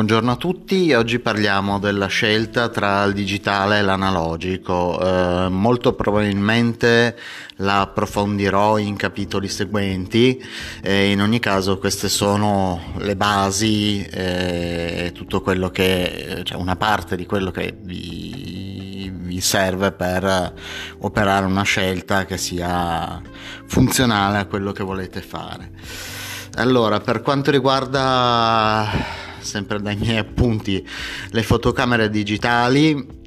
Buongiorno 0.00 0.30
a 0.30 0.36
tutti, 0.36 0.94
oggi 0.94 1.18
parliamo 1.18 1.78
della 1.78 2.06
scelta 2.06 2.70
tra 2.70 3.04
il 3.04 3.12
digitale 3.12 3.80
e 3.80 3.82
l'analogico. 3.82 4.98
Eh, 4.98 5.48
molto 5.50 5.92
probabilmente 5.92 7.18
la 7.56 7.80
approfondirò 7.82 8.78
in 8.78 8.96
capitoli 8.96 9.46
seguenti 9.46 10.42
e 10.80 11.10
in 11.10 11.20
ogni 11.20 11.38
caso 11.38 11.76
queste 11.76 12.08
sono 12.08 12.94
le 12.96 13.14
basi 13.14 14.02
e 14.02 15.08
eh, 15.08 15.12
tutto 15.12 15.42
quello 15.42 15.68
che, 15.68 16.40
cioè 16.44 16.56
una 16.56 16.76
parte 16.76 17.14
di 17.14 17.26
quello 17.26 17.50
che 17.50 17.76
vi, 17.78 19.12
vi 19.14 19.40
serve 19.42 19.92
per 19.92 20.54
operare 21.00 21.44
una 21.44 21.62
scelta 21.64 22.24
che 22.24 22.38
sia 22.38 23.20
funzionale 23.66 24.38
a 24.38 24.46
quello 24.46 24.72
che 24.72 24.82
volete 24.82 25.20
fare. 25.20 25.72
Allora, 26.54 27.00
per 27.00 27.20
quanto 27.20 27.50
riguarda 27.50 29.19
sempre 29.40 29.80
dai 29.80 29.96
miei 29.96 30.18
appunti, 30.18 30.86
le 31.30 31.42
fotocamere 31.42 32.10
digitali. 32.10 33.18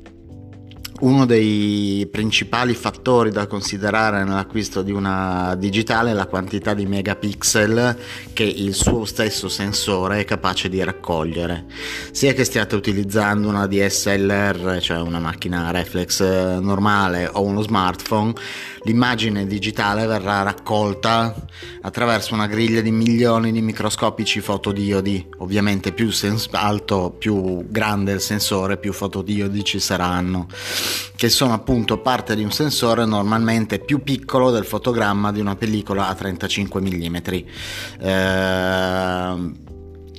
Uno 1.04 1.26
dei 1.26 2.08
principali 2.10 2.74
fattori 2.76 3.30
da 3.30 3.46
considerare 3.46 4.24
nell'acquisto 4.24 4.82
di 4.82 4.94
una 4.94 5.54
digitale 5.58 6.12
è 6.12 6.14
la 6.14 6.28
quantità 6.28 6.74
di 6.74 6.86
megapixel 6.86 7.98
che 8.32 8.44
il 8.44 8.74
suo 8.74 9.04
stesso 9.04 9.50
sensore 9.50 10.22
è 10.22 10.24
capace 10.24 10.70
di 10.70 10.82
raccogliere. 10.82 11.66
Sia 12.12 12.32
che 12.32 12.46
stiate 12.46 12.76
utilizzando 12.76 13.50
una 13.50 13.68
DSLR, 13.68 14.80
cioè 14.80 15.02
una 15.02 15.20
macchina 15.20 15.72
reflex 15.72 16.22
normale 16.60 17.30
o 17.34 17.42
uno 17.42 17.62
smartphone, 17.62 18.34
l'immagine 18.84 19.46
digitale 19.46 20.06
verrà 20.06 20.42
raccolta 20.44 21.36
attraverso 21.82 22.34
una 22.34 22.48
griglia 22.48 22.80
di 22.80 22.92
milioni 22.92 23.52
di 23.52 23.62
microscopici 23.62 24.40
fotodiodi. 24.40 25.28
Ovviamente 25.40 25.92
più 25.92 26.12
sens- 26.12 26.48
alto, 26.52 27.14
più 27.18 27.66
grande 27.68 28.14
il 28.14 28.22
sensore, 28.22 28.78
più 28.78 28.94
fotodiodi 28.94 29.66
ci 29.66 29.80
saranno, 29.80 30.48
che 31.16 31.30
sono 31.30 31.54
appunto 31.54 32.00
parte 32.00 32.36
di 32.36 32.44
un 32.44 32.52
sensore 32.52 33.06
normalmente 33.06 33.80
più 33.80 34.04
piccolo 34.04 34.52
del 34.52 34.66
fotogramma 34.66 35.32
di 35.32 35.40
una 35.40 35.56
pellicola 35.56 36.08
a 36.08 36.16
35 36.16 36.82
mm. 36.82 37.16
Eh, 38.00 39.52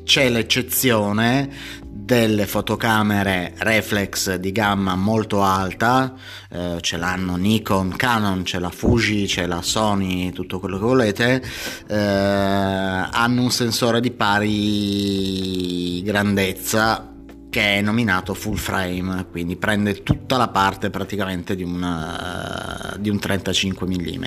c'è 0.04 0.28
l'eccezione 0.28 1.82
delle 2.04 2.46
fotocamere 2.46 3.54
reflex 3.58 4.34
di 4.34 4.52
gamma 4.52 4.94
molto 4.94 5.42
alta, 5.42 6.14
eh, 6.50 6.76
ce 6.82 6.98
l'hanno 6.98 7.36
Nikon, 7.36 7.96
Canon, 7.96 8.42
c'è 8.42 8.58
la 8.58 8.68
Fuji, 8.68 9.24
c'è 9.24 9.46
la 9.46 9.62
Sony, 9.62 10.30
tutto 10.30 10.60
quello 10.60 10.76
che 10.76 10.84
volete, 10.84 11.42
eh, 11.88 11.96
hanno 11.96 13.42
un 13.42 13.50
sensore 13.50 14.00
di 14.00 14.10
pari 14.10 16.02
grandezza 16.02 17.13
che 17.54 17.76
è 17.76 17.80
nominato 17.82 18.34
full 18.34 18.56
frame, 18.56 19.26
quindi 19.30 19.54
prende 19.54 20.02
tutta 20.02 20.36
la 20.36 20.48
parte 20.48 20.90
praticamente 20.90 21.54
di, 21.54 21.62
una, 21.62 22.94
uh, 22.94 22.98
di 22.98 23.10
un 23.10 23.20
35 23.20 23.86
mm. 23.86 24.24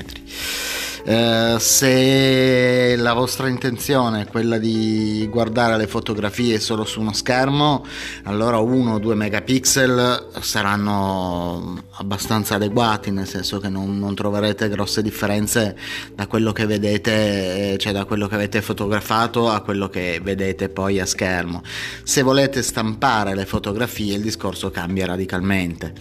Eh, 1.09 1.55
se 1.59 2.95
la 2.97 3.13
vostra 3.13 3.47
intenzione 3.47 4.23
è 4.23 4.27
quella 4.27 4.57
di 4.57 5.25
guardare 5.31 5.77
le 5.77 5.87
fotografie 5.87 6.59
solo 6.59 6.83
su 6.83 6.99
uno 6.99 7.13
schermo, 7.13 7.85
allora 8.23 8.57
1 8.57 8.93
o 8.93 8.99
2 8.99 9.15
megapixel 9.15 10.27
saranno 10.41 11.81
abbastanza 11.91 12.55
adeguati, 12.55 13.11
nel 13.11 13.25
senso 13.25 13.59
che 13.59 13.69
non, 13.69 13.97
non, 13.97 14.15
troverete 14.15 14.67
grosse 14.67 15.01
differenze 15.01 15.77
da 16.13 16.27
quello 16.27 16.51
che 16.51 16.65
vedete, 16.65 17.77
cioè 17.77 17.93
da 17.93 18.03
quello 18.03 18.27
che 18.27 18.35
avete 18.35 18.61
fotografato 18.61 19.49
a 19.49 19.61
quello 19.61 19.87
che 19.87 20.19
vedete 20.21 20.67
poi 20.67 20.99
a 20.99 21.05
schermo. 21.05 21.61
Se 22.03 22.21
volete 22.21 22.61
stampare 22.61 23.16
le 23.23 23.45
fotografie, 23.45 24.15
il 24.15 24.21
discorso 24.21 24.69
cambia 24.69 25.05
radicalmente 25.05 25.93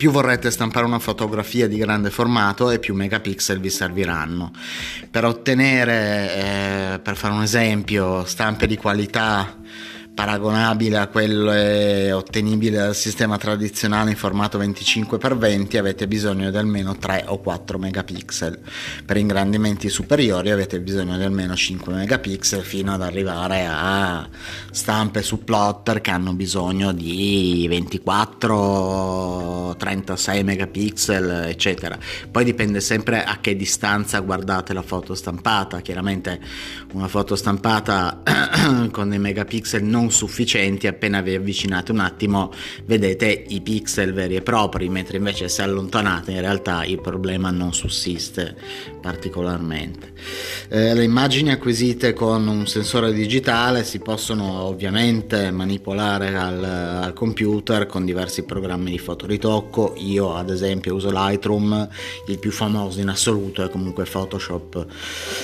più 0.00 0.10
vorrete 0.10 0.50
stampare 0.50 0.86
una 0.86 0.98
fotografia 0.98 1.68
di 1.68 1.76
grande 1.76 2.08
formato 2.08 2.70
e 2.70 2.78
più 2.78 2.94
megapixel 2.94 3.60
vi 3.60 3.68
serviranno. 3.68 4.50
Per 5.10 5.26
ottenere, 5.26 6.94
eh, 6.94 6.98
per 7.00 7.16
fare 7.16 7.34
un 7.34 7.42
esempio, 7.42 8.24
stampe 8.24 8.66
di 8.66 8.78
qualità 8.78 9.58
paragonabile 10.20 10.98
a 10.98 11.06
quello 11.06 12.14
ottenibile 12.14 12.76
dal 12.76 12.94
sistema 12.94 13.38
tradizionale 13.38 14.10
in 14.10 14.16
formato 14.16 14.58
25x20 14.58 15.78
avete 15.78 16.06
bisogno 16.06 16.50
di 16.50 16.58
almeno 16.58 16.98
3 16.98 17.24
o 17.28 17.38
4 17.38 17.78
megapixel. 17.78 18.58
Per 19.06 19.16
ingrandimenti 19.16 19.88
superiori 19.88 20.50
avete 20.50 20.78
bisogno 20.80 21.16
di 21.16 21.24
almeno 21.24 21.56
5 21.56 21.94
megapixel 21.94 22.62
fino 22.62 22.92
ad 22.92 23.00
arrivare 23.00 23.66
a 23.66 24.28
stampe 24.70 25.22
su 25.22 25.42
plotter 25.42 26.02
che 26.02 26.10
hanno 26.10 26.34
bisogno 26.34 26.92
di 26.92 27.64
24 27.66 29.76
36 29.78 30.44
megapixel 30.44 31.46
eccetera. 31.48 31.96
Poi 32.30 32.44
dipende 32.44 32.82
sempre 32.82 33.24
a 33.24 33.38
che 33.40 33.56
distanza 33.56 34.18
guardate 34.18 34.74
la 34.74 34.82
foto 34.82 35.14
stampata. 35.14 35.80
Chiaramente 35.80 36.38
una 36.92 37.08
foto 37.08 37.36
stampata 37.36 38.20
con 38.92 39.08
dei 39.08 39.18
megapixel 39.18 39.82
non 39.82 40.08
sufficienti, 40.10 40.86
appena 40.86 41.20
vi 41.20 41.34
avvicinate 41.34 41.92
un 41.92 42.00
attimo 42.00 42.52
vedete 42.84 43.44
i 43.48 43.60
pixel 43.60 44.12
veri 44.12 44.36
e 44.36 44.42
propri, 44.42 44.88
mentre 44.88 45.16
invece 45.16 45.48
se 45.48 45.62
allontanate 45.62 46.32
in 46.32 46.40
realtà 46.40 46.84
il 46.84 47.00
problema 47.00 47.50
non 47.50 47.72
sussiste 47.72 48.56
particolarmente. 49.00 50.12
Eh, 50.68 50.94
le 50.94 51.04
immagini 51.04 51.50
acquisite 51.50 52.12
con 52.12 52.46
un 52.46 52.66
sensore 52.66 53.12
digitale 53.12 53.84
si 53.84 53.98
possono 53.98 54.62
ovviamente 54.62 55.50
manipolare 55.50 56.34
al, 56.36 56.62
al 56.62 57.12
computer 57.12 57.86
con 57.86 58.04
diversi 58.04 58.44
programmi 58.44 58.90
di 58.90 58.98
fotoritocco, 58.98 59.94
io 59.96 60.34
ad 60.34 60.50
esempio 60.50 60.94
uso 60.94 61.10
Lightroom, 61.10 61.88
il 62.26 62.38
più 62.38 62.50
famoso 62.50 63.00
in 63.00 63.08
assoluto 63.08 63.64
è 63.64 63.70
comunque 63.70 64.04
Photoshop 64.04 64.86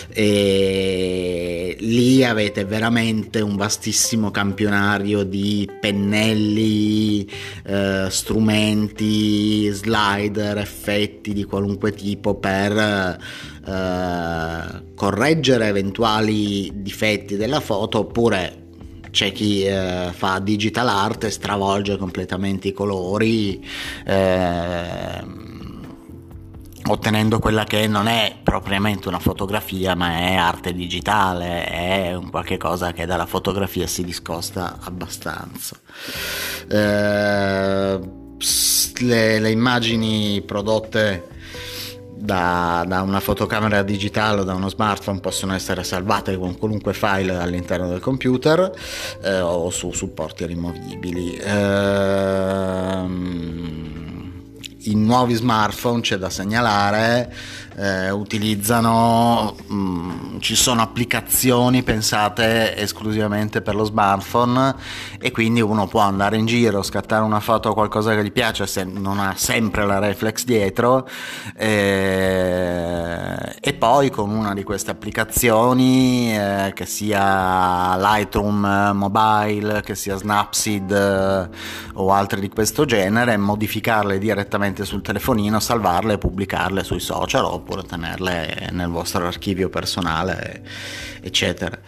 e 0.08 1.76
lì 1.80 2.24
avete 2.24 2.64
veramente 2.64 3.40
un 3.40 3.56
vastissimo 3.56 4.30
campo 4.30 4.45
campionario 4.46 5.24
di 5.24 5.68
pennelli, 5.80 7.28
eh, 7.64 8.06
strumenti, 8.08 9.68
slider, 9.70 10.58
effetti 10.58 11.32
di 11.32 11.42
qualunque 11.42 11.92
tipo 11.92 12.36
per 12.36 13.18
eh, 13.66 14.82
correggere 14.94 15.66
eventuali 15.66 16.70
difetti 16.74 17.36
della 17.36 17.60
foto 17.60 17.98
oppure 18.00 18.64
c'è 19.10 19.32
chi 19.32 19.64
eh, 19.64 20.10
fa 20.12 20.38
digital 20.38 20.88
art 20.88 21.24
e 21.24 21.30
stravolge 21.30 21.96
completamente 21.96 22.68
i 22.68 22.72
colori. 22.72 23.64
Eh, 24.04 25.54
ottenendo 26.88 27.38
quella 27.38 27.64
che 27.64 27.86
non 27.86 28.06
è 28.06 28.36
propriamente 28.42 29.08
una 29.08 29.18
fotografia 29.18 29.94
ma 29.94 30.18
è 30.18 30.34
arte 30.34 30.72
digitale, 30.72 31.66
è 31.66 32.14
un 32.14 32.30
qualche 32.30 32.56
cosa 32.56 32.92
che 32.92 33.06
dalla 33.06 33.26
fotografia 33.26 33.86
si 33.86 34.04
discosta 34.04 34.78
abbastanza. 34.80 35.76
Eh, 36.68 38.00
le, 39.00 39.38
le, 39.38 39.50
immagini 39.50 40.42
prodotte 40.42 41.28
da, 42.16 42.84
da, 42.86 43.02
una 43.02 43.20
fotocamera 43.20 43.82
digitale 43.82 44.40
o 44.40 44.44
da 44.44 44.54
uno 44.54 44.68
smartphone 44.68 45.20
possono 45.20 45.54
essere 45.54 45.84
salvate 45.84 46.36
con 46.36 46.56
qualunque 46.56 46.94
file 46.94 47.36
all'interno 47.36 47.88
del 47.88 48.00
computer 48.00 48.72
eh, 49.22 49.40
o 49.40 49.70
su 49.70 49.92
supporti 49.92 50.46
rimovibili. 50.46 51.36
Eh, 51.36 53.04
i 54.86 54.94
nuovi 54.94 55.34
smartphone, 55.34 56.00
c'è 56.00 56.16
da 56.16 56.30
segnalare, 56.30 57.32
eh, 57.76 58.10
utilizzano, 58.10 59.56
mh, 59.66 59.74
mm, 59.74 60.25
ci 60.40 60.54
sono 60.54 60.82
applicazioni 60.82 61.82
pensate 61.82 62.76
esclusivamente 62.76 63.62
per 63.62 63.74
lo 63.74 63.84
smartphone 63.84 64.74
e 65.18 65.30
quindi 65.30 65.60
uno 65.60 65.86
può 65.86 66.00
andare 66.00 66.36
in 66.36 66.46
giro, 66.46 66.82
scattare 66.82 67.24
una 67.24 67.40
foto 67.40 67.70
o 67.70 67.74
qualcosa 67.74 68.14
che 68.14 68.24
gli 68.24 68.32
piace 68.32 68.66
se 68.66 68.84
non 68.84 69.18
ha 69.18 69.34
sempre 69.36 69.86
la 69.86 69.98
reflex 69.98 70.44
dietro 70.44 71.08
eh, 71.56 73.56
e 73.60 73.74
poi 73.74 74.10
con 74.10 74.30
una 74.30 74.54
di 74.54 74.62
queste 74.62 74.90
applicazioni 74.90 76.36
eh, 76.36 76.72
che 76.74 76.86
sia 76.86 77.96
Lightroom 77.96 78.92
Mobile, 78.94 79.82
che 79.82 79.94
sia 79.94 80.16
Snapseed 80.16 80.90
eh, 80.90 81.48
o 81.94 82.12
altre 82.12 82.40
di 82.40 82.48
questo 82.48 82.84
genere, 82.84 83.36
modificarle 83.36 84.18
direttamente 84.18 84.84
sul 84.84 85.02
telefonino, 85.02 85.60
salvarle 85.60 86.14
e 86.14 86.18
pubblicarle 86.18 86.84
sui 86.84 87.00
social 87.00 87.44
oppure 87.44 87.82
tenerle 87.82 88.68
nel 88.72 88.88
vostro 88.88 89.26
archivio 89.26 89.68
personale, 89.68 90.25
eccetera. 91.20 91.78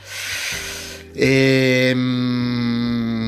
E, 1.13 1.89
ehm, 1.91 3.19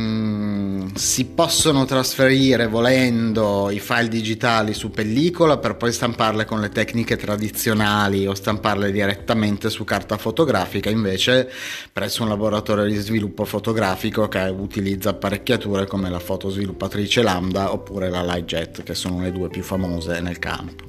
si 0.95 1.25
possono 1.27 1.85
trasferire 1.87 2.67
volendo 2.67 3.71
i 3.71 3.81
file 3.81 4.09
digitali 4.09 4.75
su 4.75 4.91
pellicola 4.91 5.59
per 5.59 5.77
poi 5.77 5.93
stamparle 5.93 6.45
con 6.45 6.61
le 6.61 6.69
tecniche 6.69 7.17
tradizionali 7.17 8.27
o 8.27 8.35
stamparle 8.35 8.93
direttamente 8.93 9.71
su 9.71 9.85
carta 9.85 10.19
fotografica 10.19 10.91
invece 10.91 11.51
presso 11.93 12.23
un 12.23 12.29
laboratorio 12.29 12.85
di 12.85 12.97
sviluppo 12.97 13.45
fotografico 13.45 14.29
che 14.29 14.41
utilizza 14.41 15.11
apparecchiature 15.11 15.87
come 15.87 16.11
la 16.11 16.19
fotosviluppatrice 16.19 17.23
Lambda 17.23 17.73
oppure 17.73 18.11
la 18.11 18.23
Lightjet 18.23 18.83
che 18.83 18.95
sono 18.95 19.23
le 19.23 19.33
due 19.33 19.49
più 19.49 19.63
famose 19.63 20.21
nel 20.21 20.39
campo. 20.39 20.89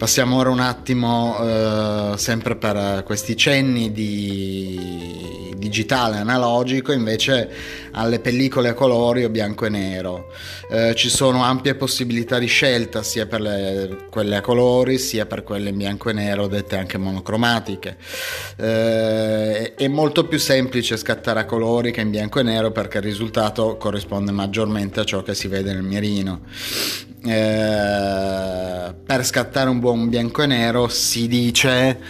Passiamo 0.00 0.38
ora 0.38 0.48
un 0.48 0.60
attimo, 0.60 1.36
eh, 1.42 2.16
sempre 2.16 2.56
per 2.56 3.02
questi 3.04 3.36
cenni 3.36 3.92
di 3.92 5.54
digitale 5.58 6.16
analogico, 6.16 6.92
invece 6.92 7.50
alle 7.90 8.18
pellicole 8.18 8.70
a 8.70 8.72
colori 8.72 9.24
o 9.24 9.28
bianco 9.28 9.66
e 9.66 9.68
nero. 9.68 10.32
Eh, 10.70 10.94
ci 10.94 11.10
sono 11.10 11.44
ampie 11.44 11.74
possibilità 11.74 12.38
di 12.38 12.46
scelta 12.46 13.02
sia 13.02 13.26
per 13.26 13.42
le, 13.42 14.06
quelle 14.08 14.36
a 14.36 14.40
colori 14.40 14.96
sia 14.96 15.26
per 15.26 15.44
quelle 15.44 15.68
in 15.68 15.76
bianco 15.76 16.08
e 16.08 16.14
nero, 16.14 16.46
dette 16.46 16.78
anche 16.78 16.96
monocromatiche. 16.96 17.98
Eh, 18.56 19.74
è 19.74 19.88
molto 19.88 20.26
più 20.26 20.38
semplice 20.38 20.96
scattare 20.96 21.40
a 21.40 21.44
colori 21.44 21.92
che 21.92 22.00
in 22.00 22.08
bianco 22.08 22.40
e 22.40 22.42
nero 22.42 22.70
perché 22.70 22.96
il 22.96 23.04
risultato 23.04 23.76
corrisponde 23.76 24.32
maggiormente 24.32 25.00
a 25.00 25.04
ciò 25.04 25.22
che 25.22 25.34
si 25.34 25.46
vede 25.46 25.74
nel 25.74 25.82
mirino. 25.82 26.40
Eh, 27.22 28.94
per 29.04 29.24
scattare 29.24 29.68
un 29.68 29.78
buon 29.78 30.08
bianco 30.08 30.42
e 30.42 30.46
nero 30.46 30.88
si 30.88 31.28
dice 31.28 32.00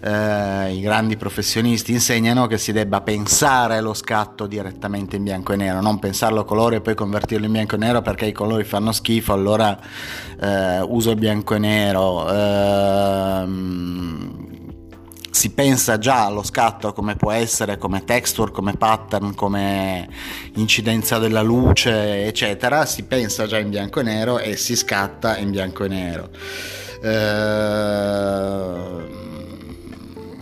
eh, 0.00 0.72
i 0.72 0.80
grandi 0.80 1.16
professionisti 1.16 1.92
insegnano 1.92 2.46
che 2.46 2.56
si 2.56 2.72
debba 2.72 3.00
pensare 3.00 3.80
lo 3.80 3.94
scatto 3.94 4.46
direttamente 4.46 5.16
in 5.16 5.24
bianco 5.24 5.52
e 5.52 5.56
nero, 5.56 5.80
non 5.80 5.98
pensarlo 5.98 6.40
a 6.40 6.44
colore 6.44 6.76
e 6.76 6.80
poi 6.80 6.94
convertirlo 6.94 7.46
in 7.46 7.52
bianco 7.52 7.74
e 7.74 7.78
nero 7.78 8.00
perché 8.00 8.26
i 8.26 8.32
colori 8.32 8.64
fanno 8.64 8.92
schifo, 8.92 9.32
allora 9.32 9.76
eh, 10.40 10.80
uso 10.80 11.10
il 11.10 11.16
bianco 11.16 11.54
e 11.54 11.58
nero. 11.58 12.32
Eh, 12.32 14.49
si 15.40 15.52
pensa 15.52 15.96
già 15.96 16.26
allo 16.26 16.42
scatto 16.42 16.92
come 16.92 17.16
può 17.16 17.30
essere, 17.30 17.78
come 17.78 18.04
texture, 18.04 18.50
come 18.50 18.74
pattern, 18.74 19.34
come 19.34 20.06
incidenza 20.56 21.16
della 21.16 21.40
luce, 21.40 22.26
eccetera, 22.26 22.84
si 22.84 23.04
pensa 23.04 23.46
già 23.46 23.56
in 23.56 23.70
bianco 23.70 24.00
e 24.00 24.02
nero 24.02 24.38
e 24.38 24.58
si 24.58 24.76
scatta 24.76 25.38
in 25.38 25.50
bianco 25.50 25.84
e 25.84 25.88
nero. 25.88 26.28
Eh, 27.02 28.28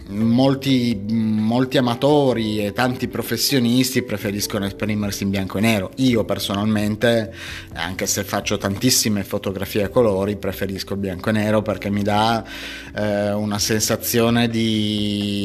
molti, 0.08 0.98
molti, 1.08 1.76
amatori 1.78 2.64
e 2.64 2.72
tanti 2.72 3.08
professionisti 3.08 4.02
preferiscono 4.02 4.66
esprimersi 4.66 5.22
in 5.24 5.30
bianco 5.30 5.58
e 5.58 5.60
nero. 5.60 5.90
Io 5.96 6.24
personalmente, 6.24 7.32
anche 7.74 8.06
se 8.06 8.24
faccio 8.24 8.56
tantissime 8.58 9.24
fotografie 9.24 9.84
a 9.84 9.88
colori, 9.88 10.36
preferisco 10.36 10.94
il 10.94 11.00
bianco 11.00 11.28
e 11.30 11.32
nero 11.32 11.62
perché 11.62 11.90
mi 11.90 12.02
dà 12.02 12.44
eh, 12.94 13.32
una 13.32 13.58
sensazione 13.58 14.48
di, 14.48 15.38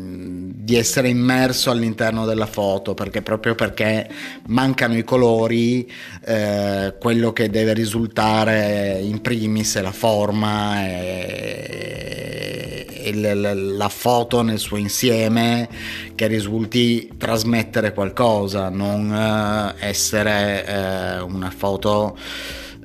di 0.00 0.76
essere 0.76 1.08
immerso 1.08 1.70
all'interno 1.70 2.24
della 2.26 2.46
foto, 2.46 2.94
perché 2.94 3.22
proprio 3.22 3.54
perché 3.54 4.08
mancano 4.46 4.96
i 4.96 5.04
colori, 5.04 5.90
eh, 6.24 6.94
quello 6.98 7.32
che 7.32 7.48
deve 7.48 7.72
risultare 7.74 8.98
in 9.02 9.20
primis 9.20 9.76
è 9.76 9.80
la 9.80 9.92
forma. 9.92 10.84
E, 10.84 12.65
il, 13.08 13.76
la 13.76 13.88
foto 13.88 14.42
nel 14.42 14.58
suo 14.58 14.76
insieme 14.76 15.68
che 16.14 16.26
risulti 16.26 17.10
trasmettere 17.16 17.92
qualcosa, 17.92 18.68
non 18.68 19.12
eh, 19.12 19.86
essere 19.86 20.66
eh, 20.66 21.20
una 21.20 21.50
foto 21.50 22.16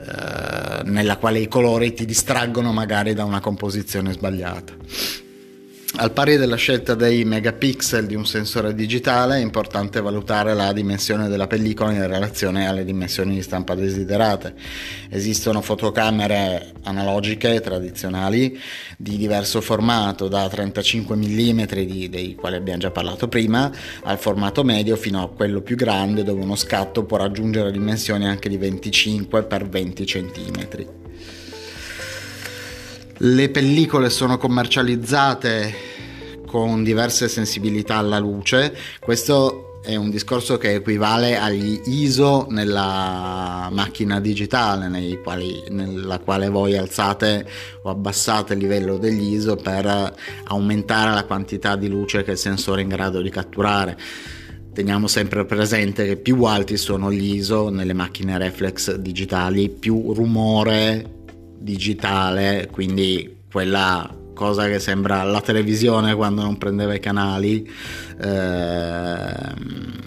eh, 0.02 0.84
nella 0.84 1.18
quale 1.18 1.40
i 1.40 1.48
colori 1.48 1.94
ti 1.94 2.06
distraggono 2.06 2.74
magari 2.74 3.14
da 3.14 3.24
una 3.24 3.40
composizione 3.40 4.12
sbagliata. 4.12 4.74
Al 6.02 6.14
pari 6.14 6.36
della 6.36 6.56
scelta 6.56 6.96
dei 6.96 7.24
megapixel 7.26 8.08
di 8.08 8.16
un 8.16 8.26
sensore 8.26 8.74
digitale 8.74 9.36
è 9.36 9.40
importante 9.40 10.02
valutare 10.02 10.56
la 10.56 10.74
dimensione 10.74 11.28
della 11.28 11.46
pellicola 11.46 11.92
in 11.92 12.08
relazione 12.08 12.68
alle 12.68 12.84
dimensioni 12.84 13.36
di 13.36 13.44
stampa 13.44 13.76
desiderate. 13.76 14.56
Esistono 15.12 15.62
fotocamere 15.62 16.74
analogiche 16.86 17.62
tradizionali 17.62 18.60
di 18.98 19.16
diverso 19.16 19.62
formato, 19.62 20.28
da 20.28 20.50
35 20.50 21.16
mm 21.16 21.62
dei 22.10 22.34
quali 22.34 22.56
abbiamo 22.56 22.80
già 22.80 22.90
parlato 22.90 23.28
prima, 23.28 23.72
al 24.02 24.18
formato 24.18 24.64
medio 24.64 24.96
fino 24.96 25.22
a 25.22 25.30
quello 25.30 25.62
più 25.62 25.76
grande 25.76 26.24
dove 26.24 26.42
uno 26.42 26.56
scatto 26.56 27.04
può 27.04 27.18
raggiungere 27.18 27.72
dimensioni 27.72 28.26
anche 28.26 28.50
di 28.50 28.58
25 28.58 29.46
x 29.48 29.70
20 29.70 30.04
cm. 30.04 30.68
Le 33.24 33.50
pellicole 33.50 34.10
sono 34.10 34.40
commercializzate 34.40 35.90
con 36.52 36.84
diverse 36.84 37.30
sensibilità 37.30 37.96
alla 37.96 38.20
luce. 38.20 38.76
Questo 39.00 39.80
è 39.82 39.96
un 39.96 40.12
discorso 40.12 40.58
che 40.58 40.76
equivale 40.76 41.38
agli 41.38 41.82
ISO 41.86 42.46
nella 42.50 43.70
macchina 43.72 44.20
digitale, 44.20 45.18
quali, 45.24 45.64
nella 45.70 46.20
quale 46.20 46.50
voi 46.50 46.78
alzate 46.78 47.48
o 47.82 47.90
abbassate 47.90 48.54
il 48.54 48.60
livello 48.60 48.98
degli 48.98 49.34
ISO 49.34 49.56
per 49.56 50.14
aumentare 50.44 51.14
la 51.14 51.24
quantità 51.24 51.76
di 51.76 51.88
luce 51.88 52.24
che 52.24 52.32
il 52.32 52.38
sensore 52.38 52.82
è 52.82 52.84
in 52.84 52.90
grado 52.90 53.22
di 53.22 53.30
catturare. 53.30 53.98
Teniamo 54.74 55.08
sempre 55.08 55.46
presente 55.46 56.06
che 56.06 56.18
più 56.18 56.44
alti 56.44 56.78
sono 56.78 57.12
gli 57.12 57.34
ISO 57.34 57.70
nelle 57.70 57.94
macchine 57.94 58.38
reflex 58.38 58.96
digitali, 58.96 59.70
più 59.70 60.14
rumore 60.14 61.20
digitale, 61.58 62.70
quindi 62.72 63.40
quella 63.52 64.21
cosa 64.42 64.66
che 64.68 64.80
sembra 64.80 65.22
la 65.22 65.40
televisione 65.40 66.16
quando 66.16 66.42
non 66.42 66.58
prendeva 66.58 66.96
i 66.96 67.00
canali. 67.00 67.70
Ehm, 68.20 70.00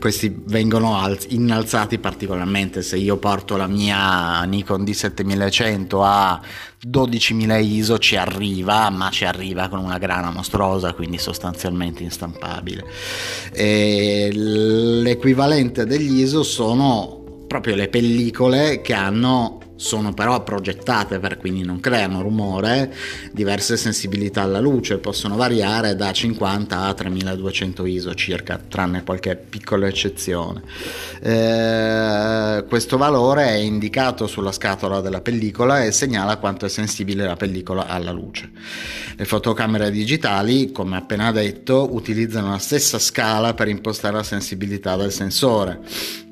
questi 0.00 0.42
vengono 0.46 0.98
alz- 0.98 1.30
innalzati 1.30 1.98
particolarmente 1.98 2.82
se 2.82 2.96
io 2.96 3.16
porto 3.16 3.56
la 3.56 3.68
mia 3.68 4.42
Nikon 4.42 4.82
D7100 4.82 6.02
a 6.02 6.40
12.000 6.86 7.62
ISO 7.62 7.98
ci 7.98 8.16
arriva 8.16 8.90
ma 8.90 9.08
ci 9.08 9.24
arriva 9.24 9.68
con 9.68 9.78
una 9.78 9.96
grana 9.96 10.30
mostruosa 10.30 10.92
quindi 10.92 11.16
sostanzialmente 11.16 12.02
instampabile 12.02 12.84
e 13.52 14.28
l'equivalente 14.34 15.86
degli 15.86 16.20
ISO 16.20 16.42
sono 16.42 17.23
proprio 17.54 17.76
le 17.76 17.86
pellicole 17.86 18.80
che 18.80 18.94
hanno 18.94 19.60
sono 19.76 20.12
però 20.12 20.42
progettate 20.42 21.20
per 21.20 21.36
quindi 21.36 21.62
non 21.62 21.78
creano 21.78 22.20
rumore, 22.20 22.92
diverse 23.32 23.76
sensibilità 23.76 24.42
alla 24.42 24.58
luce, 24.58 24.98
possono 24.98 25.36
variare 25.36 25.94
da 25.94 26.12
50 26.12 26.80
a 26.80 26.94
3200 26.94 27.86
ISO 27.86 28.14
circa, 28.14 28.60
tranne 28.68 29.04
qualche 29.04 29.36
piccola 29.36 29.86
eccezione. 29.86 30.62
Eh, 31.20 32.64
questo 32.68 32.96
valore 32.96 33.46
è 33.46 33.54
indicato 33.54 34.26
sulla 34.26 34.52
scatola 34.52 35.00
della 35.00 35.20
pellicola 35.20 35.84
e 35.84 35.92
segnala 35.92 36.38
quanto 36.38 36.66
è 36.66 36.68
sensibile 36.68 37.24
la 37.24 37.36
pellicola 37.36 37.86
alla 37.86 38.12
luce. 38.12 38.50
Le 39.16 39.24
fotocamere 39.24 39.92
digitali, 39.92 40.72
come 40.72 40.96
appena 40.96 41.30
detto, 41.30 41.94
utilizzano 41.94 42.50
la 42.50 42.58
stessa 42.58 42.98
scala 42.98 43.54
per 43.54 43.68
impostare 43.68 44.16
la 44.16 44.22
sensibilità 44.24 44.96
del 44.96 45.12
sensore 45.12 46.22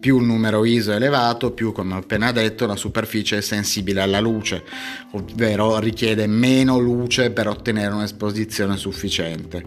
più 0.00 0.18
il 0.18 0.24
numero 0.24 0.64
ISO 0.64 0.92
è 0.92 0.96
elevato, 0.96 1.52
più 1.52 1.72
come 1.72 1.94
ho 1.94 1.98
appena 1.98 2.32
detto 2.32 2.66
la 2.66 2.74
superficie 2.74 3.36
è 3.36 3.40
sensibile 3.42 4.00
alla 4.00 4.18
luce, 4.18 4.64
ovvero 5.12 5.78
richiede 5.78 6.26
meno 6.26 6.78
luce 6.78 7.30
per 7.30 7.46
ottenere 7.46 7.94
un'esposizione 7.94 8.76
sufficiente. 8.78 9.62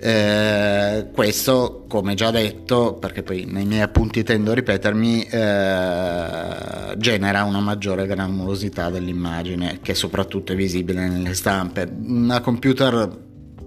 Eh, 0.00 1.06
questo, 1.14 1.86
come 1.88 2.14
già 2.14 2.30
detto, 2.30 2.94
perché 2.94 3.22
poi 3.22 3.46
nei 3.46 3.64
miei 3.64 3.80
appunti 3.80 4.22
tendo 4.22 4.50
a 4.50 4.54
ripetermi, 4.54 5.22
eh, 5.24 6.94
genera 6.98 7.44
una 7.44 7.60
maggiore 7.60 8.06
granulosità 8.06 8.90
dell'immagine 8.90 9.78
che 9.80 9.94
soprattutto 9.94 10.52
è 10.52 10.56
visibile 10.56 11.08
nelle 11.08 11.32
stampe. 11.32 11.90
A 12.28 12.40
computer 12.40 13.22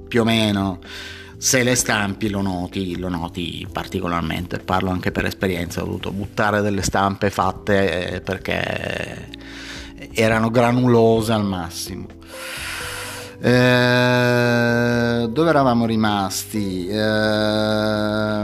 più 0.07 0.21
o 0.21 0.23
meno 0.23 0.79
se 1.37 1.61
le 1.61 1.75
stampi 1.75 2.29
lo 2.29 2.41
noti, 2.41 2.97
lo 2.97 3.09
noti 3.09 3.67
particolarmente, 3.71 4.57
parlo 4.57 4.89
anche 4.89 5.11
per 5.11 5.25
esperienza, 5.25 5.81
ho 5.81 5.85
dovuto 5.85 6.11
buttare 6.11 6.61
delle 6.61 6.81
stampe 6.81 7.29
fatte 7.29 8.15
eh, 8.15 8.21
perché 8.21 9.29
erano 10.13 10.49
granulose 10.49 11.31
al 11.33 11.45
massimo. 11.45 12.07
Eh, 13.39 15.27
dove 15.29 15.49
eravamo 15.49 15.85
rimasti? 15.85 16.87
Eh, 16.87 16.97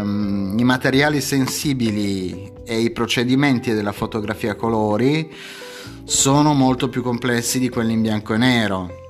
I 0.02 0.64
materiali 0.64 1.20
sensibili 1.20 2.52
e 2.64 2.80
i 2.80 2.92
procedimenti 2.92 3.74
della 3.74 3.92
fotografia 3.92 4.52
a 4.52 4.56
colori 4.56 5.34
sono 6.04 6.54
molto 6.54 6.90
più 6.90 7.02
complessi 7.02 7.58
di 7.58 7.70
quelli 7.70 7.94
in 7.94 8.02
bianco 8.02 8.36
e 8.36 8.38
nero 8.38 9.03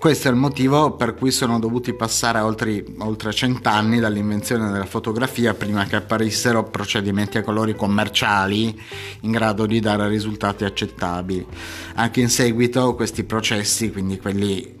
Questo 0.00 0.28
è 0.28 0.30
il 0.30 0.38
motivo 0.38 0.92
per 0.92 1.14
cui 1.14 1.30
sono 1.30 1.58
dovuti 1.58 1.92
passare 1.92 2.38
oltre, 2.38 2.82
oltre 3.00 3.34
cent'anni 3.34 4.00
dall'invenzione 4.00 4.72
della 4.72 4.86
fotografia 4.86 5.52
prima 5.52 5.84
che 5.84 5.96
apparissero 5.96 6.64
procedimenti 6.64 7.36
a 7.36 7.42
colori 7.42 7.76
commerciali 7.76 8.80
in 9.20 9.30
grado 9.30 9.66
di 9.66 9.78
dare 9.78 10.08
risultati 10.08 10.64
accettabili. 10.64 11.46
Anche 11.96 12.20
in 12.22 12.30
seguito 12.30 12.94
questi 12.94 13.24
processi, 13.24 13.92
quindi 13.92 14.18
quelli 14.18 14.74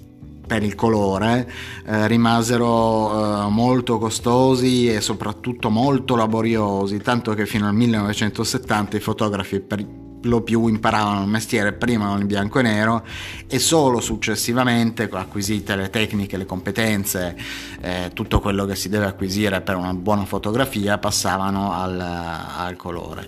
per 0.46 0.62
il 0.62 0.74
colore 0.74 1.52
eh, 1.84 2.06
rimasero 2.06 3.44
eh, 3.44 3.50
molto 3.50 3.98
costosi 3.98 4.90
e 4.90 5.02
soprattutto 5.02 5.68
molto 5.68 6.16
laboriosi, 6.16 6.96
tanto 6.96 7.34
che 7.34 7.44
fino 7.44 7.68
al 7.68 7.74
1970 7.74 8.96
i 8.96 9.00
fotografi 9.00 9.60
per 9.60 9.99
lo 10.22 10.42
più 10.42 10.66
imparavano 10.66 11.22
il 11.22 11.28
mestiere 11.28 11.72
prima 11.72 12.16
in 12.18 12.26
bianco 12.26 12.58
e 12.58 12.62
nero 12.62 13.04
e 13.46 13.58
solo 13.58 14.00
successivamente 14.00 15.08
acquisite 15.10 15.76
le 15.76 15.90
tecniche, 15.90 16.36
le 16.36 16.46
competenze, 16.46 17.36
eh, 17.80 18.10
tutto 18.12 18.40
quello 18.40 18.66
che 18.66 18.74
si 18.74 18.88
deve 18.88 19.06
acquisire 19.06 19.60
per 19.60 19.76
una 19.76 19.94
buona 19.94 20.24
fotografia 20.24 20.98
passavano 20.98 21.72
al, 21.72 22.00
al 22.00 22.76
colore. 22.76 23.26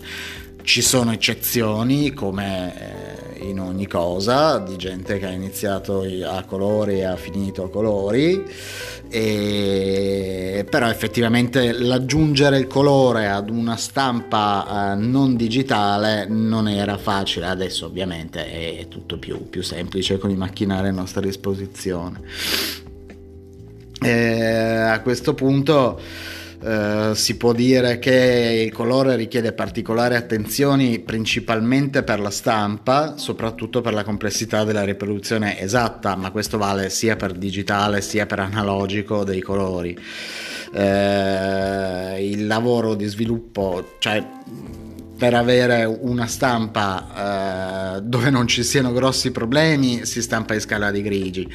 Ci 0.62 0.80
sono 0.80 1.12
eccezioni 1.12 2.12
come 2.12 3.31
eh, 3.31 3.31
in 3.42 3.60
ogni 3.60 3.86
cosa, 3.86 4.58
di 4.58 4.76
gente 4.76 5.18
che 5.18 5.26
ha 5.26 5.30
iniziato 5.30 6.04
a 6.26 6.42
colori 6.44 6.98
e 6.98 7.04
ha 7.04 7.16
finito 7.16 7.64
a 7.64 7.70
colori, 7.70 8.44
e... 9.08 10.66
però 10.68 10.88
effettivamente 10.88 11.72
l'aggiungere 11.72 12.58
il 12.58 12.66
colore 12.66 13.28
ad 13.28 13.50
una 13.50 13.76
stampa 13.76 14.92
eh, 14.92 14.96
non 14.96 15.36
digitale 15.36 16.26
non 16.26 16.68
era 16.68 16.96
facile, 16.96 17.46
adesso 17.46 17.86
ovviamente 17.86 18.78
è 18.78 18.88
tutto 18.88 19.18
più, 19.18 19.48
più 19.48 19.62
semplice 19.62 20.18
con 20.18 20.30
i 20.30 20.36
macchinari 20.36 20.88
a 20.88 20.92
nostra 20.92 21.20
disposizione. 21.20 22.20
E 24.00 24.42
a 24.42 25.00
questo 25.00 25.34
punto 25.34 26.00
eh, 26.64 27.10
si 27.14 27.36
può 27.36 27.52
dire 27.52 27.98
che 27.98 28.64
il 28.66 28.72
colore 28.72 29.16
richiede 29.16 29.52
particolari 29.52 30.14
attenzioni 30.14 31.00
principalmente 31.00 32.04
per 32.04 32.20
la 32.20 32.30
stampa, 32.30 33.16
soprattutto 33.16 33.80
per 33.80 33.92
la 33.92 34.04
complessità 34.04 34.62
della 34.62 34.84
riproduzione 34.84 35.58
esatta, 35.58 36.14
ma 36.14 36.30
questo 36.30 36.58
vale 36.58 36.88
sia 36.88 37.16
per 37.16 37.32
digitale 37.32 38.00
sia 38.00 38.26
per 38.26 38.38
analogico 38.38 39.24
dei 39.24 39.40
colori. 39.40 39.98
Eh, 40.74 42.28
il 42.30 42.46
lavoro 42.46 42.94
di 42.94 43.06
sviluppo, 43.06 43.96
cioè 43.98 44.24
per 45.22 45.34
avere 45.34 45.84
una 45.84 46.26
stampa 46.26 47.96
eh, 47.96 48.02
dove 48.02 48.28
non 48.28 48.48
ci 48.48 48.64
siano 48.64 48.92
grossi 48.92 49.30
problemi 49.30 50.04
si 50.04 50.20
stampa 50.20 50.54
in 50.54 50.60
scala 50.60 50.90
di 50.90 51.00
grigi. 51.00 51.48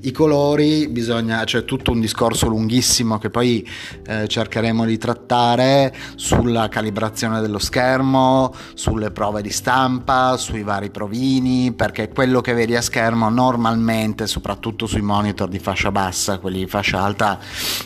I 0.00 0.10
colori 0.10 0.88
bisogna, 0.88 1.44
c'è 1.44 1.64
tutto 1.64 1.92
un 1.92 2.00
discorso 2.00 2.48
lunghissimo 2.48 3.18
che 3.18 3.30
poi 3.30 3.64
eh, 4.08 4.26
cercheremo 4.26 4.84
di 4.84 4.98
trattare 4.98 5.94
sulla 6.16 6.68
calibrazione 6.68 7.40
dello 7.40 7.60
schermo, 7.60 8.52
sulle 8.74 9.12
prove 9.12 9.40
di 9.40 9.50
stampa, 9.50 10.36
sui 10.36 10.64
vari 10.64 10.90
provini, 10.90 11.72
perché 11.72 12.08
quello 12.08 12.40
che 12.40 12.54
vedi 12.54 12.74
a 12.74 12.82
schermo 12.82 13.28
normalmente, 13.30 14.26
soprattutto 14.26 14.86
sui 14.86 15.00
monitor 15.00 15.48
di 15.48 15.60
fascia 15.60 15.92
bassa, 15.92 16.38
quelli 16.38 16.58
di 16.58 16.66
fascia 16.66 17.00
alta, 17.00 17.38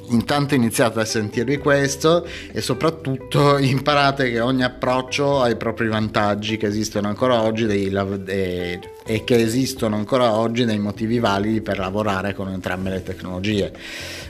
intanto 0.09 0.55
iniziate 0.55 0.99
a 0.99 1.05
sentirvi 1.05 1.57
questo 1.57 2.27
e 2.51 2.61
soprattutto 2.61 3.57
imparate 3.63 4.29
che 4.31 4.39
ogni 4.39 4.63
approccio 4.63 5.41
ha 5.41 5.49
i 5.49 5.55
propri 5.55 5.87
vantaggi 5.87 6.57
che 6.57 6.67
esistono 6.67 7.07
ancora 7.07 7.41
oggi 7.41 7.65
dei, 7.65 7.91
e, 8.25 8.79
e 9.05 9.23
che 9.23 9.35
esistono 9.35 9.95
ancora 9.95 10.33
oggi 10.33 10.65
dei 10.65 10.79
motivi 10.79 11.19
validi 11.19 11.61
per 11.61 11.79
lavorare 11.79 12.33
con 12.33 12.49
entrambe 12.49 12.89
le 12.89 13.03
tecnologie. 13.03 13.71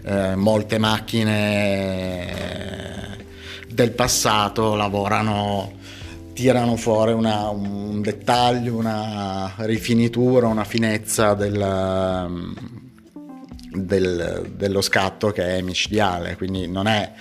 Eh, 0.04 0.36
molte 0.36 0.78
macchine 0.78 2.26
del 3.70 3.92
passato 3.92 4.76
lavorano 4.76 5.74
tirano 6.34 6.76
fuori 6.76 7.14
una, 7.14 7.50
un 7.50 8.02
dettaglio, 8.02 8.76
una 8.76 9.54
rifinitura, 9.58 10.46
una 10.48 10.66
finezza 10.66 11.34
del, 11.34 11.58
del, 13.86 14.52
dello 14.56 14.82
scatto 14.82 15.32
che 15.32 15.58
è 15.58 15.62
micidiale, 15.62 16.36
quindi 16.36 16.68
non 16.68 16.88
è 16.88 17.12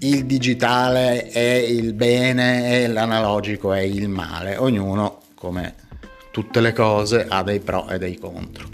il 0.00 0.26
digitale 0.26 1.26
è 1.28 1.54
il 1.54 1.92
bene 1.92 2.82
e 2.82 2.86
l'analogico 2.86 3.72
è 3.72 3.80
il 3.80 4.08
male, 4.08 4.56
ognuno 4.56 5.22
come 5.34 5.74
tutte 6.30 6.60
le 6.60 6.72
cose 6.72 7.26
ha 7.28 7.42
dei 7.42 7.58
pro 7.58 7.88
e 7.88 7.98
dei 7.98 8.16
contro. 8.16 8.68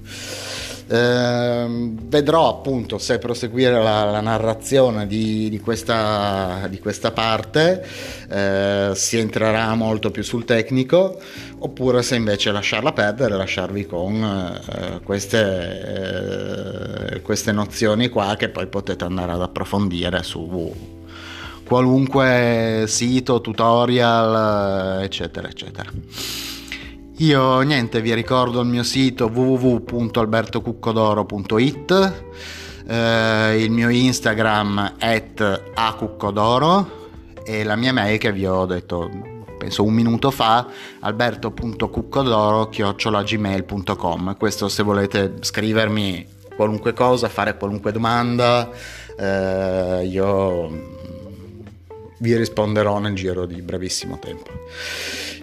Eh, 0.87 1.67
vedrò 1.69 2.51
appunto 2.51 2.99
se 2.99 3.19
proseguire 3.19 3.83
la, 3.83 4.05
la 4.05 4.21
narrazione 4.21 5.07
di, 5.07 5.49
di, 5.49 5.59
questa, 5.59 6.67
di, 6.69 6.79
questa, 6.79 7.11
parte, 7.11 7.85
eh, 8.29 8.93
si 8.95 9.19
entrerà 9.19 9.75
molto 9.75 10.11
più 10.11 10.23
sul 10.23 10.45
tecnico, 10.45 11.19
oppure 11.59 12.03
se 12.03 12.17
invece 12.17 12.53
lasciarla 12.53 12.93
perdere, 12.93 13.37
lasciarvi 13.37 13.87
con 13.87 14.23
eh, 14.23 15.01
queste, 15.03 17.13
eh, 17.15 17.23
queste 17.23 17.53
nozioni 17.53 18.09
qua 18.09 18.37
che 18.37 18.51
poi 18.51 18.67
potete 18.67 19.05
andare 19.05 19.33
ad 19.33 19.41
approfondire 19.41 20.23
su 20.23 20.93
qualunque 21.67 22.85
sito, 22.87 23.41
tutorial, 23.41 25.03
eccetera, 25.03 25.49
eccetera. 25.49 25.91
Io 27.19 27.61
niente, 27.61 28.01
vi 28.01 28.13
ricordo 28.13 28.61
il 28.61 28.67
mio 28.67 28.83
sito 28.83 29.31
www.albertocuccodoro.it, 29.33 32.25
eh, 32.89 33.63
il 33.63 33.71
mio 33.71 33.89
Instagram 33.89 34.95
at 34.99 35.63
acuccodoro 35.75 37.03
e 37.45 37.63
la 37.63 37.77
mia 37.77 37.93
mail 37.93 38.19
che 38.19 38.33
vi 38.33 38.45
ho 38.47 38.67
detto 38.67 39.09
penso 39.57 39.85
un 39.85 39.95
minuto 39.95 40.33
fa 40.33 40.67
alberto.cuccodoro 40.99 42.69
chiocciolagmail.com 42.69 44.37
questo 44.37 44.69
se 44.69 44.83
volete 44.83 45.35
scrivermi 45.41 46.27
qualunque 46.57 46.95
cosa 46.95 47.29
fare 47.29 47.57
qualunque 47.57 47.93
domanda 47.93 48.69
eh, 49.17 50.05
io 50.05 50.69
vi 52.19 52.37
risponderò 52.37 52.99
nel 52.99 53.15
giro 53.15 53.47
di 53.47 53.63
brevissimo 53.63 54.19
tempo 54.19 54.51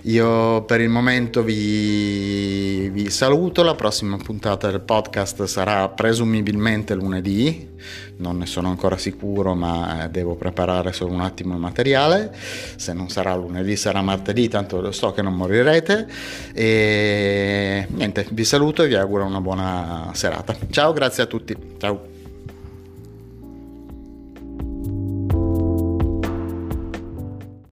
io 0.03 0.63
per 0.63 0.81
il 0.81 0.89
momento 0.89 1.43
vi, 1.43 2.89
vi, 2.89 3.10
saluto, 3.12 3.62
la 3.62 3.75
prossima 3.75 4.17
puntata 4.17 4.72
del 4.72 4.81
podcast 4.81 5.43
sarà 5.43 5.88
presumibilmente 5.89 6.96
lunedì, 6.96 7.70
non 8.17 8.38
ne 8.38 8.48
sono 8.48 8.70
ancora 8.70 8.98
sicuro 8.98 9.53
ma 9.53 10.08
devo 10.10 10.36
preparare 10.36 10.91
solo 10.91 11.13
un 11.13 11.22
attimo 11.22 11.53
il 11.53 11.60
materiale, 11.60 12.36
se 12.77 12.93
non 12.93 13.10
sarà 13.10 13.36
lunedì 13.36 13.75
sarà 13.75 14.01
martedì, 14.01 14.48
tanto 14.48 14.91
so 14.91 15.12
che 15.12 15.22
non 15.22 15.36
morirete 15.36 16.08
e 16.53 17.86
niente, 17.89 18.25
vi 18.31 18.43
saluto 18.43 18.81
e 18.84 18.88
vi 18.88 18.96
auguro 18.96 19.25
una 19.25 19.41
buona 19.41 20.10
serata. 20.13 20.55
Ciao, 20.72 20.93
grazie 20.93 21.24
a 21.24 21.25
tutti, 21.27 21.55
ciao. 21.77 22.20